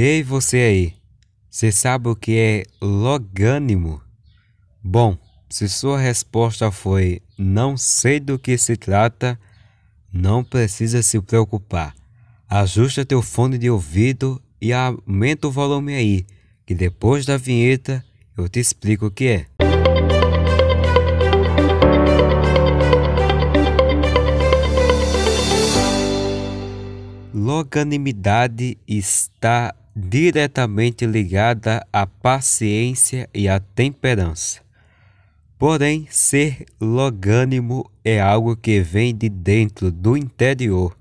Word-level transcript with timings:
Ei, 0.00 0.22
você 0.22 0.58
aí, 0.58 0.94
você 1.50 1.72
sabe 1.72 2.08
o 2.08 2.14
que 2.14 2.38
é 2.38 2.62
logânimo? 2.80 4.00
Bom, 4.80 5.18
se 5.50 5.68
sua 5.68 5.98
resposta 5.98 6.70
foi 6.70 7.20
não 7.36 7.76
sei 7.76 8.20
do 8.20 8.38
que 8.38 8.56
se 8.56 8.76
trata, 8.76 9.36
não 10.12 10.44
precisa 10.44 11.02
se 11.02 11.20
preocupar. 11.20 11.96
Ajusta 12.48 13.04
teu 13.04 13.20
fone 13.20 13.58
de 13.58 13.68
ouvido 13.68 14.40
e 14.60 14.72
aumenta 14.72 15.48
o 15.48 15.50
volume 15.50 15.92
aí, 15.94 16.24
que 16.64 16.76
depois 16.76 17.26
da 17.26 17.36
vinheta 17.36 18.04
eu 18.36 18.48
te 18.48 18.60
explico 18.60 19.06
o 19.06 19.10
que 19.10 19.26
é. 19.26 19.46
Loganimidade 27.34 28.78
está 28.86 29.74
diretamente 29.98 31.04
ligada 31.04 31.84
à 31.92 32.06
paciência 32.06 33.28
e 33.34 33.48
à 33.48 33.58
temperança. 33.58 34.60
Porém, 35.58 36.06
ser 36.08 36.64
logânimo 36.80 37.90
é 38.04 38.20
algo 38.20 38.56
que 38.56 38.80
vem 38.80 39.12
de 39.12 39.28
dentro, 39.28 39.90
do 39.90 40.16
interior. 40.16 40.96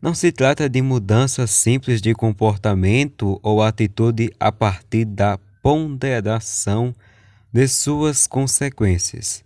Não 0.00 0.14
se 0.14 0.30
trata 0.30 0.68
de 0.68 0.80
mudança 0.80 1.44
simples 1.48 2.00
de 2.00 2.14
comportamento 2.14 3.40
ou 3.42 3.62
atitude 3.62 4.32
a 4.38 4.52
partir 4.52 5.04
da 5.04 5.36
ponderação 5.60 6.94
de 7.52 7.66
suas 7.66 8.28
consequências. 8.28 9.44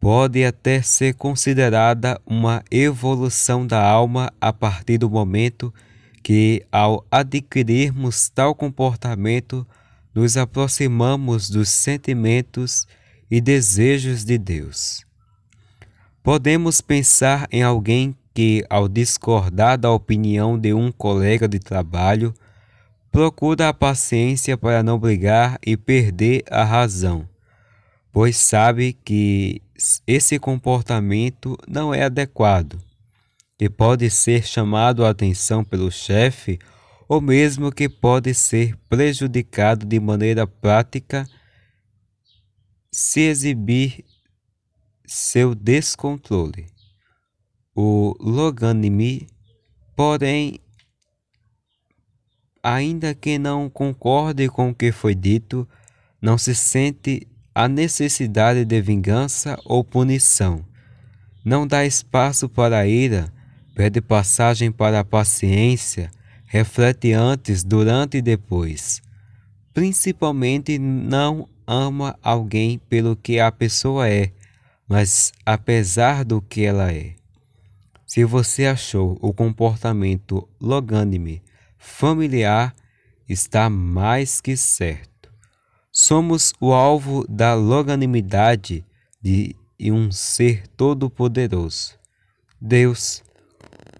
Pode 0.00 0.42
até 0.44 0.80
ser 0.80 1.14
considerada 1.14 2.18
uma 2.26 2.64
evolução 2.70 3.66
da 3.66 3.86
alma 3.86 4.32
a 4.40 4.52
partir 4.52 4.96
do 4.96 5.10
momento 5.10 5.72
ao 6.70 7.04
adquirirmos 7.10 8.28
tal 8.28 8.54
comportamento, 8.54 9.66
nos 10.14 10.36
aproximamos 10.36 11.48
dos 11.48 11.68
sentimentos 11.68 12.86
e 13.30 13.40
desejos 13.40 14.24
de 14.24 14.38
Deus. 14.38 15.04
Podemos 16.22 16.80
pensar 16.80 17.48
em 17.50 17.62
alguém 17.62 18.14
que, 18.34 18.64
ao 18.70 18.88
discordar 18.88 19.78
da 19.78 19.90
opinião 19.90 20.58
de 20.58 20.72
um 20.72 20.92
colega 20.92 21.48
de 21.48 21.58
trabalho, 21.58 22.32
procura 23.10 23.68
a 23.68 23.74
paciência 23.74 24.56
para 24.56 24.82
não 24.82 24.98
brigar 24.98 25.58
e 25.66 25.76
perder 25.76 26.44
a 26.50 26.62
razão, 26.62 27.28
pois 28.12 28.36
sabe 28.36 28.92
que 29.04 29.60
esse 30.06 30.38
comportamento 30.38 31.58
não 31.66 31.92
é 31.92 32.04
adequado 32.04 32.78
que 33.62 33.70
pode 33.70 34.10
ser 34.10 34.44
chamado 34.44 35.04
a 35.04 35.10
atenção 35.10 35.62
pelo 35.62 35.88
chefe 35.88 36.58
ou 37.08 37.20
mesmo 37.20 37.70
que 37.70 37.88
pode 37.88 38.34
ser 38.34 38.76
prejudicado 38.88 39.86
de 39.86 40.00
maneira 40.00 40.48
prática 40.48 41.28
se 42.90 43.20
exibir 43.20 44.04
seu 45.06 45.54
descontrole. 45.54 46.66
O 47.72 48.16
loganime, 48.18 49.28
porém, 49.94 50.58
ainda 52.64 53.14
que 53.14 53.38
não 53.38 53.70
concorde 53.70 54.48
com 54.48 54.70
o 54.70 54.74
que 54.74 54.90
foi 54.90 55.14
dito, 55.14 55.68
não 56.20 56.36
se 56.36 56.52
sente 56.52 57.28
a 57.54 57.68
necessidade 57.68 58.64
de 58.64 58.80
vingança 58.82 59.56
ou 59.64 59.84
punição. 59.84 60.66
Não 61.44 61.64
dá 61.64 61.86
espaço 61.86 62.48
para 62.48 62.78
a 62.78 62.88
ira, 62.88 63.32
pede 63.74 64.00
passagem 64.00 64.70
para 64.70 65.00
a 65.00 65.04
paciência, 65.04 66.10
reflete 66.46 67.12
antes, 67.12 67.64
durante 67.64 68.18
e 68.18 68.22
depois. 68.22 69.02
Principalmente 69.72 70.78
não 70.78 71.48
ama 71.66 72.18
alguém 72.22 72.78
pelo 72.78 73.16
que 73.16 73.40
a 73.40 73.50
pessoa 73.50 74.08
é, 74.08 74.32
mas 74.88 75.32
apesar 75.46 76.24
do 76.24 76.42
que 76.42 76.64
ela 76.64 76.92
é. 76.92 77.14
Se 78.06 78.24
você 78.24 78.66
achou 78.66 79.16
o 79.22 79.32
comportamento 79.32 80.46
logânime 80.60 81.42
familiar, 81.78 82.74
está 83.26 83.70
mais 83.70 84.40
que 84.40 84.54
certo. 84.54 85.32
Somos 85.90 86.52
o 86.60 86.72
alvo 86.72 87.26
da 87.28 87.54
loganimidade 87.54 88.84
de 89.22 89.56
um 89.80 90.10
ser 90.10 90.66
todo-poderoso. 90.68 91.98
Deus 92.60 93.22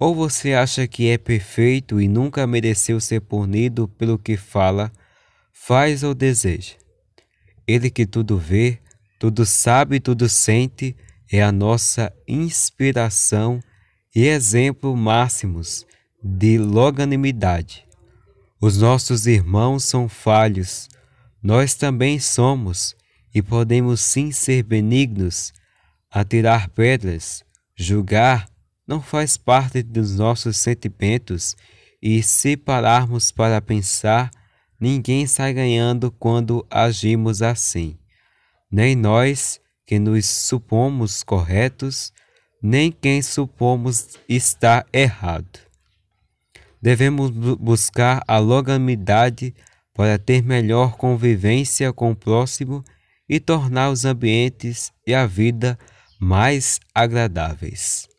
ou 0.03 0.17
você 0.17 0.53
acha 0.53 0.85
que 0.89 1.09
é 1.11 1.17
perfeito 1.17 2.01
e 2.01 2.09
nunca 2.09 2.45
mereceu 2.45 2.99
ser 2.99 3.21
punido 3.21 3.87
pelo 3.87 4.19
que 4.19 4.37
fala, 4.37 4.91
faz 5.53 6.03
ou 6.03 6.13
deseja? 6.13 6.75
Ele 7.69 7.89
que 7.89 8.05
tudo 8.05 8.37
vê, 8.37 8.81
tudo 9.17 9.47
sabe 9.47 10.01
tudo 10.01 10.29
sente, 10.29 10.97
é 11.31 11.41
a 11.41 11.53
nossa 11.53 12.13
inspiração 12.27 13.61
e 14.13 14.27
exemplo 14.27 14.97
máximos 14.97 15.87
de 16.21 16.59
loganimidade. 16.59 17.87
Os 18.61 18.79
nossos 18.79 19.29
irmãos 19.29 19.85
são 19.85 20.09
falhos, 20.09 20.89
nós 21.41 21.77
também 21.77 22.19
somos 22.19 22.97
e 23.33 23.41
podemos 23.41 24.01
sim 24.01 24.33
ser 24.33 24.65
benignos, 24.65 25.53
atirar 26.11 26.69
pedras, 26.71 27.45
julgar, 27.77 28.52
não 28.87 29.01
faz 29.01 29.37
parte 29.37 29.83
dos 29.83 30.17
nossos 30.17 30.57
sentimentos 30.57 31.57
e 32.03 32.23
se 32.23 32.57
pararmos 32.57 33.31
para 33.31 33.61
pensar, 33.61 34.31
ninguém 34.81 35.27
sai 35.27 35.53
ganhando 35.55 36.11
quando 36.11 36.67
agimos 36.69 37.43
assim. 37.43 37.97
Nem 38.71 38.97
nós, 38.97 39.61
que 39.87 39.99
nos 39.99 40.27
supomos 40.27 41.23
corretos, 41.23 42.13
nem 42.61 42.91
quem 42.91 43.23
supomos 43.23 44.19
estar 44.29 44.87
errado. 44.93 45.61
Devemos 46.81 47.31
buscar 47.31 48.23
a 48.27 48.39
logamidade 48.39 49.55
para 49.95 50.19
ter 50.19 50.43
melhor 50.43 50.97
convivência 50.97 51.93
com 51.93 52.11
o 52.11 52.17
próximo 52.17 52.83
e 53.29 53.39
tornar 53.39 53.91
os 53.91 54.05
ambientes 54.05 54.93
e 55.07 55.15
a 55.15 55.27
vida 55.27 55.79
mais 56.19 56.81
agradáveis. 56.95 58.12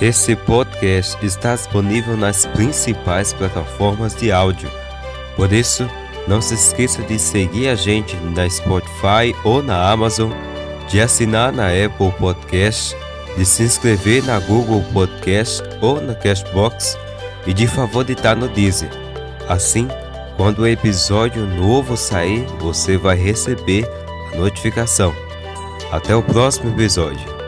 Esse 0.00 0.34
podcast 0.34 1.18
está 1.24 1.54
disponível 1.54 2.16
nas 2.16 2.46
principais 2.46 3.34
plataformas 3.34 4.14
de 4.14 4.32
áudio. 4.32 4.70
Por 5.36 5.52
isso, 5.52 5.86
não 6.26 6.40
se 6.40 6.54
esqueça 6.54 7.02
de 7.02 7.18
seguir 7.18 7.68
a 7.68 7.74
gente 7.74 8.16
na 8.16 8.48
Spotify 8.48 9.36
ou 9.44 9.62
na 9.62 9.90
Amazon, 9.90 10.30
de 10.88 11.02
assinar 11.02 11.52
na 11.52 11.66
Apple 11.66 12.12
Podcast, 12.18 12.96
de 13.36 13.44
se 13.44 13.62
inscrever 13.62 14.24
na 14.24 14.38
Google 14.38 14.82
Podcast 14.90 15.62
ou 15.82 16.00
na 16.00 16.14
Cashbox 16.14 16.98
e 17.46 17.52
de 17.52 17.66
favoritar 17.66 18.34
no 18.34 18.48
Deezer. 18.48 18.90
Assim, 19.50 19.86
quando 20.34 20.60
o 20.60 20.66
episódio 20.66 21.46
novo 21.46 21.94
sair, 21.94 22.46
você 22.58 22.96
vai 22.96 23.16
receber 23.16 23.86
a 24.32 24.36
notificação. 24.36 25.14
Até 25.92 26.16
o 26.16 26.22
próximo 26.22 26.70
episódio. 26.70 27.39